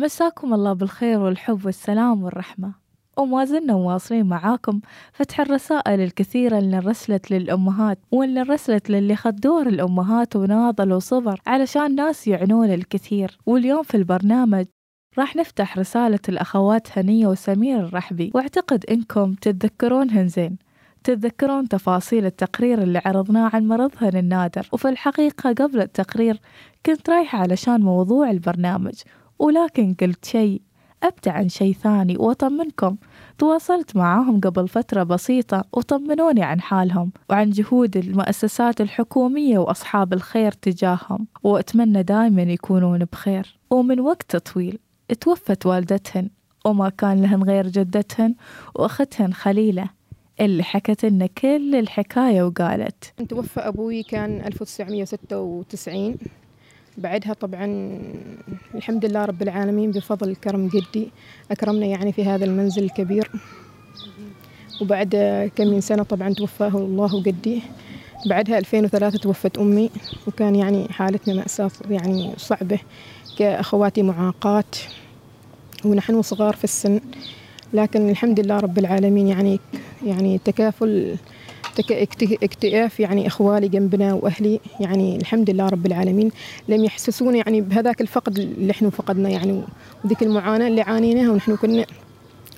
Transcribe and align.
مساكم 0.00 0.54
الله 0.54 0.72
بالخير 0.72 1.20
والحب 1.20 1.66
والسلام 1.66 2.22
والرحمة. 2.22 2.74
وما 3.16 3.44
زلنا 3.44 3.72
مواصلين 3.72 4.26
معاكم. 4.26 4.80
فتح 5.12 5.40
الرسائل 5.40 6.00
الكثيرة 6.00 6.58
اللي 6.58 6.78
انرسلت 6.78 7.30
للأمهات 7.30 7.98
واللي 8.10 8.40
انرسلت 8.40 8.90
للي 8.90 9.16
خد 9.16 9.36
دور 9.36 9.66
الأمهات 9.66 10.36
وناضل 10.36 10.92
وصبر 10.92 11.40
علشان 11.46 11.94
ناس 11.94 12.28
يعنون 12.28 12.70
الكثير. 12.74 13.38
واليوم 13.46 13.82
في 13.82 13.96
البرنامج 13.96 14.66
راح 15.18 15.36
نفتح 15.36 15.78
رسالة 15.78 16.20
الأخوات 16.28 16.98
هنية 16.98 17.26
وسمير 17.26 17.80
الرحبي. 17.80 18.30
واعتقد 18.34 18.84
إنكم 18.90 19.34
تتذكرونهن 19.34 20.28
زين. 20.28 20.56
تتذكرون 21.04 21.68
تفاصيل 21.68 22.26
التقرير 22.26 22.82
اللي 22.82 23.02
عرضناه 23.04 23.50
عن 23.52 23.68
مرضهن 23.68 24.16
النادر. 24.16 24.68
وفي 24.72 24.88
الحقيقة 24.88 25.52
قبل 25.52 25.80
التقرير 25.80 26.40
كنت 26.86 27.10
رايحة 27.10 27.38
علشان 27.38 27.80
موضوع 27.80 28.30
البرنامج. 28.30 28.94
ولكن 29.40 29.94
قلت 30.00 30.24
شيء. 30.24 30.62
أبدأ 31.02 31.30
عن 31.30 31.48
شيء 31.48 31.72
ثاني 31.72 32.16
وأطمنكم. 32.16 32.96
تواصلت 33.38 33.96
معاهم 33.96 34.40
قبل 34.40 34.68
فترة 34.68 35.02
بسيطة 35.02 35.64
وطمنوني 35.72 36.42
عن 36.42 36.60
حالهم 36.60 37.12
وعن 37.30 37.50
جهود 37.50 37.96
المؤسسات 37.96 38.80
الحكومية 38.80 39.58
وأصحاب 39.58 40.12
الخير 40.12 40.52
تجاههم. 40.52 41.26
وأتمنى 41.42 42.02
دائما 42.02 42.42
يكونون 42.42 43.04
بخير. 43.12 43.58
ومن 43.70 44.00
وقت 44.00 44.36
طويل 44.36 44.78
توفت 45.20 45.66
والدتهن 45.66 46.30
وما 46.64 46.88
كان 46.88 47.22
لهن 47.22 47.42
غير 47.42 47.66
جدتهن 47.68 48.34
وأختهن 48.74 49.32
خليلة. 49.32 50.00
اللي 50.40 50.62
حكت 50.62 51.04
لنا 51.04 51.26
كل 51.26 51.74
الحكاية 51.74 52.42
وقالت. 52.42 53.14
توفى 53.28 53.60
أبوي 53.60 54.02
كان 54.02 54.40
1996 54.46 56.16
بعدها 57.00 57.32
طبعا 57.32 57.98
الحمد 58.74 59.04
لله 59.04 59.24
رب 59.24 59.42
العالمين 59.42 59.90
بفضل 59.90 60.36
كرم 60.36 60.68
جدي. 60.68 61.08
أكرمنا 61.50 61.86
يعني 61.86 62.12
في 62.12 62.24
هذا 62.24 62.44
المنزل 62.44 62.84
الكبير. 62.84 63.30
وبعد 64.82 65.16
كم 65.56 65.66
من 65.66 65.80
سنة 65.80 66.02
طبعا 66.02 66.34
توفاه 66.34 66.68
الله 66.68 67.22
جدي. 67.22 67.62
بعدها 68.26 68.58
2003 68.58 69.18
توفت 69.18 69.58
أمي 69.58 69.90
وكان 70.26 70.56
يعني 70.56 70.88
حالتنا 70.88 71.34
مأساة 71.34 71.70
يعني 71.90 72.32
صعبة 72.36 72.78
كأخواتي 73.38 74.02
معاقات. 74.02 74.76
ونحن 75.84 76.22
صغار 76.22 76.56
في 76.56 76.64
السن 76.64 77.00
لكن 77.72 78.10
الحمد 78.10 78.40
لله 78.40 78.56
رب 78.60 78.78
العالمين 78.78 79.28
يعني 79.28 79.60
يعني 80.06 80.38
تكافل 80.38 81.16
اكتئاف 82.42 83.00
يعني 83.00 83.26
إخوالي 83.26 83.68
جنبنا 83.68 84.14
وأهلي. 84.14 84.60
يعني 84.80 85.16
الحمد 85.16 85.50
لله 85.50 85.68
رب 85.68 85.86
العالمين. 85.86 86.30
لم 86.68 86.84
يحسسونا 86.84 87.36
يعني 87.36 87.60
بهذاك 87.60 88.00
الفقد 88.00 88.38
اللي 88.38 88.70
إحنا 88.70 88.90
فقدنا 88.90 89.28
يعني. 89.28 89.62
وذيك 90.04 90.22
المعاناة 90.22 90.68
اللي 90.68 90.80
عانيناها 90.80 91.30
ونحن 91.30 91.56
كنا 91.56 91.86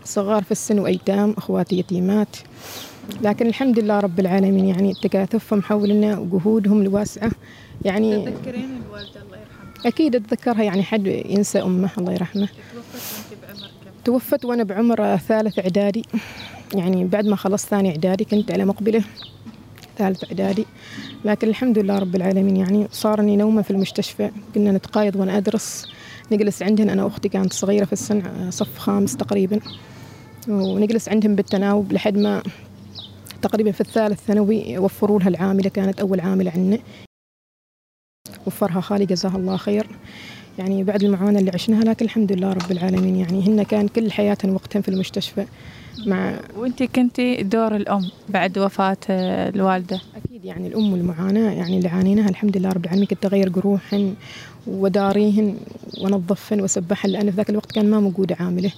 صغار 0.05 0.43
في 0.43 0.53
السن 0.53 0.79
وأيتام 0.79 1.35
إخواتي 1.39 1.79
يتيمات. 1.79 2.37
لكن 3.23 3.47
الحمد 3.47 3.79
لله 3.79 4.01
رب 4.01 4.21
العالمين 4.21 4.65
يعني 4.65 4.95
تكاتفهم 5.03 5.63
حولنا 5.63 6.19
وجهودهم 6.19 6.83
الواسعة. 6.83 7.31
يعني 7.85 8.25
تذكرين 8.25 8.81
الوالده 8.87 9.23
الله 9.23 9.37
يرحمها 9.37 9.87
أكيد 9.87 10.17
أتذكرها 10.17 10.63
يعني 10.63 10.83
حد 10.83 11.07
ينسى 11.07 11.63
أمه 11.63 11.91
الله 11.99 12.13
يرحمه؟ 12.13 12.49
توفت 14.05 14.45
وأنا 14.45 14.63
بعمر 14.63 15.17
ثالث 15.17 15.59
إعدادي. 15.59 16.05
يعني 16.75 17.05
بعد 17.05 17.27
ما 17.27 17.37
خلصت 17.37 17.69
ثاني 17.69 17.91
إعدادي 17.91 18.25
كنت 18.25 18.51
على 18.51 18.65
مقبلة 18.65 19.05
ثالث 19.99 20.25
إعدادي. 20.25 20.67
لكن 21.25 21.49
الحمد 21.49 21.79
لله 21.79 21.99
رب 21.99 22.17
العالمين 22.17 22.57
يعني 22.57 22.89
صارني 22.93 23.37
نومة 23.37 23.63
في 23.63 23.71
المستشفى 23.71 24.31
كنا 24.55 24.73
نتقايض 24.73 25.17
وأنا 25.17 25.37
أدرس. 25.37 25.87
نجلس 26.33 26.63
عندهن 26.63 26.91
أنا 26.91 27.05
وأختي 27.05 27.29
كانت 27.29 27.53
صغيرة 27.53 27.85
في 27.85 27.93
السن 27.93 28.51
صف 28.51 28.79
خامس 28.79 29.17
تقريبا. 29.17 29.61
ونجلس 30.49 31.09
عندهم 31.09 31.35
بالتناوب 31.35 31.93
لحد 31.93 32.17
ما 32.19 32.43
تقريبا 33.43 33.73
في 33.73 33.81
الثالث 33.81 34.21
ثانوي 34.21 34.79
وفروا 34.79 35.19
لها 35.19 35.29
العاملة 35.29 35.69
كانت 35.69 36.01
أول 36.01 36.21
عاملة 36.21 36.51
عندنا. 36.51 36.79
وفرها 38.47 38.81
خالي 38.81 39.07
جزاها 39.07 39.37
الله 39.37 39.57
خير. 39.57 39.87
يعني 40.59 40.85
بعد 40.85 41.05
المعاناة 41.05 41.41
اللي 41.41 41.51
عشناها 41.55 41.85
لكن 41.85 42.05
الحمد 42.05 42.33
لله 42.33 42.53
رب 42.53 42.71
العالمين 42.71 43.17
يعني 43.17 43.47
هن 43.49 43.63
كان 43.63 43.89
كل 43.89 44.13
حياتهن 44.13 44.51
وقتهن 44.51 44.83
في 44.83 44.89
المستشفى 44.89 45.45
مع 46.07 46.35
وأنت 46.57 46.83
كنتي 46.83 47.43
دور 47.43 47.77
الأم 47.77 48.11
بعد 48.29 48.59
وفاة 48.59 48.97
الوالدة؟ 49.09 50.01
أكيد 50.17 50.45
يعني 50.45 50.67
الأم 50.69 50.93
والمعاناة 50.93 51.51
يعني 51.53 51.79
اللي 51.79 51.89
عانيناها 51.89 52.29
الحمد 52.29 52.57
لله 52.57 52.69
رب 52.73 52.85
العالمين 52.85 53.07
كنت 53.07 53.25
أغير 53.25 53.49
جروحهن 53.49 54.15
وداريهن 54.67 55.57
وانظفهن 56.01 56.61
وأسبحهن 56.61 57.11
لأن 57.11 57.31
في 57.31 57.37
ذاك 57.37 57.51
الوقت 57.51 57.73
كان 57.73 57.91
ما 57.91 58.01
موجوده 58.01 58.37
عاملة 58.41 58.73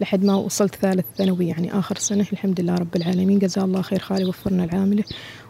لحد 0.00 0.24
ما 0.24 0.34
وصلت 0.34 0.74
ثالث 0.74 1.04
ثانوي 1.18 1.48
يعني 1.48 1.78
آخر 1.78 1.98
سنة 1.98 2.26
الحمد 2.32 2.60
لله 2.60 2.74
رب 2.74 2.96
العالمين. 2.96 3.38
جزاه 3.38 3.64
الله 3.64 3.82
خير 3.82 3.98
خالي 3.98 4.24
وفرنا 4.24 4.64
العاملة. 4.64 5.04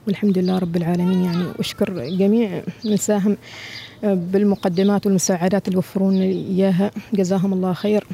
والحمد 0.07 0.39
لله 0.39 0.59
رب 0.59 0.77
العالمين. 0.77 1.25
يعني 1.25 1.45
أشكر 1.59 2.09
جميع 2.09 2.63
من 2.85 2.97
ساهم 2.97 3.37
بالمقدمات 4.03 5.07
والمساعدات 5.07 5.69
اللي 5.69 5.79
وفرون 5.79 6.23
إياها. 6.23 6.91
جزاهم 7.15 7.53
الله 7.53 7.73
خير. 7.73 8.05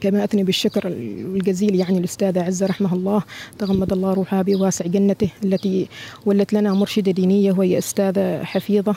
كما 0.00 0.24
أثني 0.24 0.44
بالشكر 0.44 0.86
الجزيل 0.86 1.74
يعني 1.74 1.98
الأستاذة 1.98 2.42
عزة 2.42 2.66
رحمه 2.66 2.94
الله 2.94 3.22
تغمد 3.58 3.92
الله 3.92 4.14
روحها 4.14 4.42
بواسع 4.42 4.86
جنته 4.86 5.28
التي 5.44 5.88
ولت 6.26 6.52
لنا 6.52 6.74
مرشدة 6.74 7.12
دينية 7.12 7.52
وهي 7.52 7.78
أستاذة 7.78 8.44
حفيظة. 8.44 8.94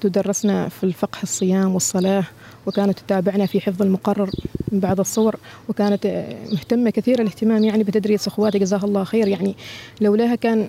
تدرسنا 0.00 0.68
في 0.68 0.84
الفقه 0.84 1.18
الصيام 1.22 1.74
والصلاة 1.74 2.24
وكانت 2.66 2.98
تتابعنا 2.98 3.46
في 3.46 3.60
حفظ 3.60 3.82
المقرر 3.82 4.30
من 4.72 4.80
بعض 4.80 5.00
الصور 5.00 5.36
وكانت 5.68 6.24
مهتمة 6.52 6.90
كثير 6.90 7.20
الاهتمام 7.20 7.64
يعني 7.64 7.84
بتدريس 7.84 8.26
أخواتي. 8.26 8.58
جزاها 8.58 8.84
الله 8.84 9.04
خير. 9.04 9.28
يعني 9.28 9.54
لولاها 10.00 10.34
كان 10.34 10.68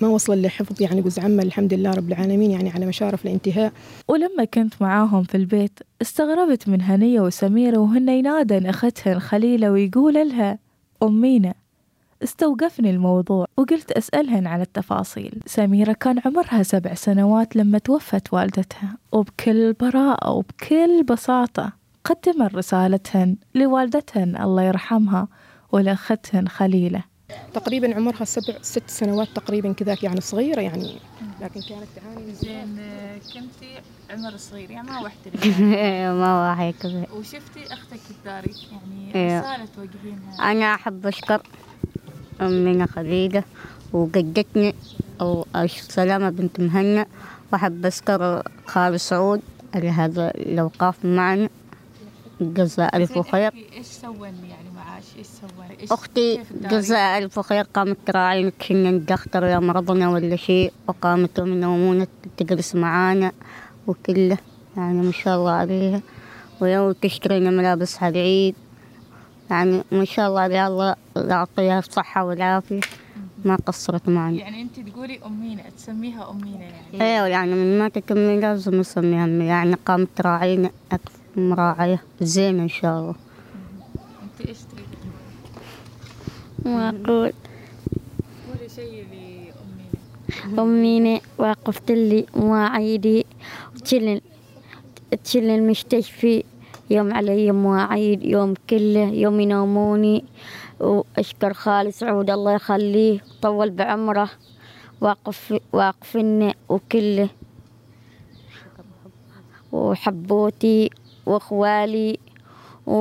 ما 0.00 0.08
وصل 0.08 0.42
لحفظ 0.42 0.82
يعني 0.82 1.02
جزء 1.02 1.22
عمة 1.22 1.42
الحمد 1.42 1.74
لله 1.74 1.90
رب 1.90 2.08
العالمين 2.08 2.50
يعني 2.50 2.70
على 2.70 2.86
مشارف 2.86 3.26
الانتهاء. 3.26 3.72
ولما 4.08 4.44
كنت 4.54 4.74
معاهم 4.80 5.22
في 5.22 5.36
البيت 5.36 5.78
استغربت 6.02 6.68
من 6.68 6.82
هنية 6.82 7.20
وسميرة 7.20 7.78
وهن 7.78 8.08
ينادن 8.08 8.66
أختهن 8.66 9.20
خليلة 9.20 9.70
ويقول 9.70 10.14
لها 10.14 10.58
أمينا 11.02 11.54
استوقفني 12.22 12.90
الموضوع 12.90 13.46
وقلت 13.56 13.92
أسألهن 13.92 14.46
على 14.46 14.62
التفاصيل. 14.62 15.40
سميرة 15.46 15.92
كان 15.92 16.20
عمرها 16.24 16.62
سبع 16.62 16.94
سنوات 16.94 17.56
لما 17.56 17.78
توفت 17.78 18.32
والدتها 18.32 18.96
وبكل 19.12 19.72
براءة 19.72 20.30
وبكل 20.30 21.02
بساطة 21.02 21.72
قدمت 22.04 22.54
رسالتهن 22.54 23.36
لوالدتهن 23.54 24.36
الله 24.36 24.62
يرحمها 24.62 25.28
ولأختهن 25.72 26.48
خليلة. 26.48 27.15
تقريبا 27.54 27.94
عمرها 27.94 28.24
سبع 28.24 28.54
ست 28.62 28.90
سنوات 28.90 29.28
تقريبا 29.34 29.72
كذاك 29.72 30.02
يعني 30.04 30.20
صغيرة 30.20 30.60
يعني. 30.60 30.96
لكن 31.40 31.60
كانت 31.60 31.86
تعاني 31.96 32.34
زين 32.34 32.78
كنتي 33.34 33.80
عمر 34.10 34.36
صغير 34.36 34.70
يعني 34.70 34.90
ما 34.90 35.00
وحدة. 35.00 35.30
ما 36.20 36.48
واحد 36.48 36.74
كذا 36.80 37.06
وشفتي 37.12 37.72
أختك 37.72 38.00
الداري 38.10 38.54
يعني 38.72 39.10
رسالة 39.38 39.68
توجهينها 39.76 40.52
أنا 40.52 40.74
أحب 40.74 41.06
أشكر 41.06 41.42
أمنا 42.40 42.86
خديجة 42.86 43.44
وجدتني 43.92 44.74
أو 45.20 45.46
سلامة 45.66 46.30
بنت 46.30 46.60
مهنا. 46.60 47.06
وأحب 47.52 47.86
أشكر 47.86 48.42
خالد 48.66 48.96
سعود 48.96 49.42
على 49.74 49.88
هذا 49.88 50.30
الأوقاف 50.30 51.04
معنا. 51.04 51.48
جزاء 52.40 52.96
ألف 52.96 53.18
خير 53.18 53.52
إيش 53.72 53.86
سوى 53.86 54.28
يعني؟ 54.28 54.65
إيش 55.18 55.92
أختي 55.92 56.40
جزاء 56.70 57.18
ألف 57.18 57.38
خير 57.40 57.64
قامت 57.74 57.96
تراعينا 58.06 58.50
كنا 58.68 58.90
ندختر 58.90 59.44
يا 59.44 59.58
مرضنا 59.58 60.10
ولا 60.10 60.36
شيء 60.36 60.72
وقامت 60.88 61.40
من 61.40 61.62
يومونا 61.62 62.06
تجلس 62.36 62.74
معانا 62.74 63.32
وكله 63.86 64.38
يعني 64.76 65.02
ما 65.02 65.12
شاء 65.12 65.36
الله 65.36 65.50
عليها. 65.50 66.00
ويوم 66.60 66.92
تشترينا 66.92 67.50
ملابس 67.50 68.02
على 68.02 68.20
العيد 68.20 68.54
يعني 69.50 69.82
ما 69.92 70.04
شاء 70.04 70.28
الله 70.28 70.40
عليها 70.40 70.68
الله 70.68 70.96
يعطيها 71.16 71.78
الصحة 71.78 72.24
والعافية. 72.24 72.80
ما 73.44 73.56
قصرت 73.56 74.08
معنا. 74.08 74.36
يعني 74.36 74.62
أنت 74.62 74.80
تقولي 74.80 75.20
أمينة 75.26 75.62
تسميها 75.76 76.30
أمينة 76.30 76.64
يعني. 76.64 77.14
أيوه 77.14 77.26
يعني 77.26 77.54
من 77.54 77.78
ما 77.78 77.88
تكمل 77.88 78.40
لازم 78.40 78.74
نسميها 78.74 79.26
يعني 79.26 79.76
قامت 79.86 80.08
تراعينا 80.16 80.70
مراعية. 81.36 82.02
زين 82.20 82.60
إن 82.60 82.68
شاء 82.68 83.00
الله. 83.00 83.14
أنت 84.40 84.48
إيش 84.48 84.58
تريدي 84.58 84.96
ما 86.64 86.88
أقول 86.88 87.32
قولي 88.48 88.68
شيء 88.76 89.06
لامينه 90.44 90.62
امينه 90.62 91.20
وقفت 91.38 91.90
لي 91.90 92.26
مواعيدي. 92.34 93.26
تشيل 93.84 94.20
تشيل 95.24 95.50
المستشفي. 95.50 96.44
يوم 96.90 97.14
علي 97.14 97.52
مواعيد 97.52 98.24
يوم 98.24 98.54
كله 98.70 99.08
يوم 99.08 99.40
يناموني. 99.40 100.24
وأشكر 100.80 101.52
خالي 101.52 101.90
سعود 101.90 102.30
الله 102.30 102.52
يخليه 102.52 103.20
طول 103.42 103.70
بعمره. 103.70 104.30
واقف 105.00 105.54
واقفنا 105.72 106.54
وكله. 106.68 107.28
وحبوتي 109.72 110.90
وأخوالي 111.26 112.18
و... 112.86 112.96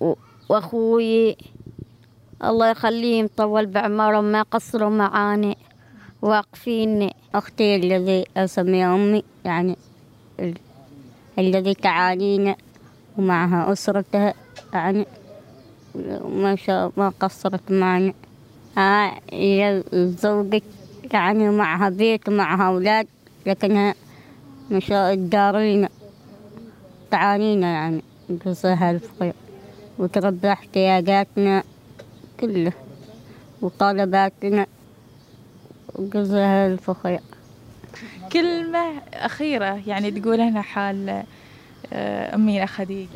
و... 0.00 0.14
وأخوي. 0.48 1.36
الله 2.44 2.70
يخليهم 2.70 3.28
طول 3.36 3.66
بعمرهم 3.66 4.24
ما 4.24 4.42
قصروا 4.42 4.90
معاني. 4.90 5.56
واقفين. 6.22 7.10
أختي 7.34 7.76
الذي 7.76 8.24
أسميها 8.36 8.94
أمي 8.94 9.22
يعني 9.44 9.76
ال... 10.40 10.54
الذي 11.38 11.74
تعانينا 11.74 12.56
ومعها 13.18 13.72
أسرتها 13.72 14.34
يعني 14.72 15.06
ما 16.28 16.56
شاء 16.56 16.92
ما 16.96 17.12
قصرت 17.20 17.72
معنا. 17.72 18.12
ها 18.76 19.20
هي 19.32 19.82
زوجك 19.92 20.62
يعني 21.12 21.50
معها 21.50 21.88
بيت 21.88 22.28
ومعها 22.28 22.68
أولاد 22.68 23.06
لكنها 23.46 23.94
ما 24.70 24.80
شاء 24.80 25.12
الدارين. 25.12 25.88
تعانينا 27.10 27.72
يعني 27.72 28.02
جزاها 28.30 28.90
ألف 28.90 29.10
خير 29.18 29.34
وتربى 29.98 30.52
احتياجاتنا 30.52 31.62
كله 32.40 32.72
وطلباتنا 33.62 34.66
جزاها 35.98 36.66
ألف 36.66 36.90
خير 36.90 37.20
كلمة 38.32 38.98
أخيرة 39.14 39.82
يعني 39.86 40.10
تقولها 40.10 40.62
حال 40.62 41.24
آه، 41.92 42.34
أمينة 42.34 42.66
خديجة 42.66 43.08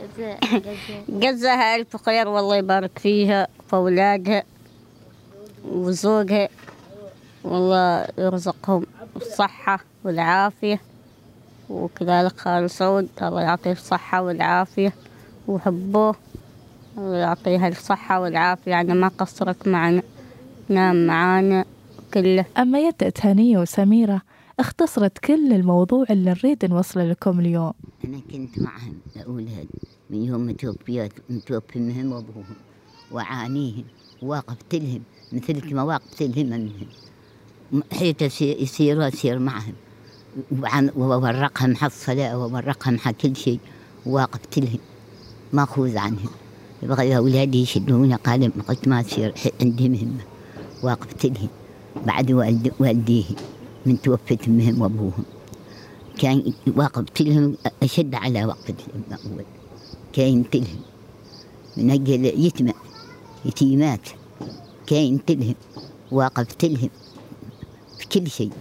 جزاها 1.09 1.75
ألف 1.77 1.97
خير 1.97 2.29
والله 2.29 2.57
يبارك 2.57 2.99
فيها 2.99 3.49
وأولادها 3.73 4.43
وزوجها 5.65 6.49
والله 7.45 8.07
يرزقهم 8.19 8.87
الصحة 9.17 9.81
والعافية. 10.05 10.81
وكذلك 11.71 12.37
خال 12.41 12.71
سعود 12.71 13.09
الله 13.23 13.43
يعطيه 13.43 13.73
الصحة 13.73 14.23
والعافية 14.23 14.93
وحبوه 15.49 16.15
الله 16.99 17.17
يعطيها 17.17 17.69
الصحة 17.69 18.21
والعافية 18.21 18.71
يعني 18.71 18.95
ما 18.95 19.09
قصرت 19.09 19.69
معنا 19.69 20.03
نام 20.69 21.07
معانا 21.07 21.65
كله. 22.15 22.45
أما 22.59 22.81
يدت 22.81 23.27
هنية 23.27 23.59
وسميرة 23.59 24.23
اختصرت 24.61 25.19
كل 25.19 25.53
الموضوع 25.53 26.05
اللي 26.11 26.31
نريد 26.31 26.65
نوصله 26.65 27.05
لكم 27.11 27.41
اليوم. 27.41 27.73
أنا 28.05 28.21
كنت 28.33 28.59
معهم 28.59 28.95
الأولاد 29.17 29.67
من 30.11 30.23
يوم 30.23 30.47
متوفيات 30.47 31.13
متوفي 31.31 31.79
منهم 31.79 32.13
وأبوهم 32.13 32.57
وعانيهم 33.13 33.85
وواقفت 34.23 34.75
لهم 34.75 35.03
مثل 35.33 35.75
ما 35.75 35.83
واقفت 35.83 36.23
لهم 36.23 36.47
منهم 36.47 36.87
حيت 37.93 38.23
يصير 38.43 39.09
أسير 39.09 39.39
معهم 39.39 39.73
وعن 40.61 40.91
وورقهم 40.97 41.77
حق 41.77 41.85
الصلاة 41.85 42.39
وورقهم 42.39 42.99
حق 42.99 43.11
كل 43.11 43.37
شيء 43.37 43.59
وواقفت 44.07 44.59
لهم 44.59 44.79
ماخوذ 45.53 45.99
عنهم. 45.99 46.31
يبغى 46.83 47.17
أولادي 47.17 47.63
يشدون 47.63 48.15
قال 48.15 48.53
قلت 48.69 48.89
ما 48.89 49.03
تصير 49.03 49.35
عندي 49.61 49.89
مهمة 49.89 50.25
واقفت 50.83 51.27
لهم 51.27 51.49
بعد 52.07 52.33
والد 52.33 52.73
والديه 52.81 53.25
من 53.87 54.01
توفت 54.03 54.49
أمهم 54.49 54.83
وأبوهم 54.83 55.25
كان 56.19 56.53
واقفت 56.77 57.23
لهم 57.23 57.57
أشد 57.83 58.15
على 58.15 58.45
وقفتهم 58.45 59.03
أول 59.11 59.45
كاين 60.13 60.51
تلهم. 60.51 60.81
من 61.77 61.91
أجل 61.91 62.25
يتمى 62.25 62.73
يتيمات. 63.45 64.09
كاين 64.87 65.25
تلهم. 65.25 65.55
واقفت 66.11 66.65
لهم 66.65 66.91
في 67.99 68.07
كل 68.09 68.31
شيء 68.31 68.53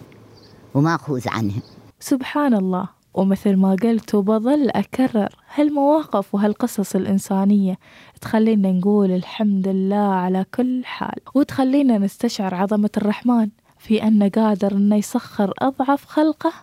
وماخوذ 0.73 1.29
عنهم. 1.29 1.62
سبحان 2.00 2.53
الله. 2.53 2.89
ومثل 3.13 3.56
ما 3.56 3.75
قلت 3.75 4.15
وبظل 4.15 4.69
أكرر. 4.69 5.35
هالمواقف 5.56 6.36
وهالقصص 6.36 6.95
الإنسانية 6.95 7.80
تخلينا 8.21 8.71
نقول 8.71 9.12
الحمد 9.12 9.68
لله 9.68 10.13
على 10.13 10.45
كل 10.56 10.86
حال؟ 10.86 11.19
وتخلينا 11.36 11.98
نستشعر 11.98 12.56
عظمة 12.56 12.89
الرحمن 12.98 13.50
في 13.80 14.03
أنه 14.03 14.30
قادر 14.30 14.71
أنه 14.71 14.95
يسخر 14.95 15.53
أضعف 15.59 16.06
خلقه 16.06 16.53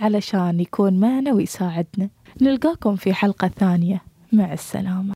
علشان 0.00 0.60
يكون 0.60 1.00
معنا 1.00 1.32
ويساعدنا 1.32 2.08
نلقاكم 2.40 2.96
في 2.96 3.14
حلقة 3.14 3.48
ثانية. 3.48 4.02
مع 4.32 4.52
السلامة. 4.52 5.10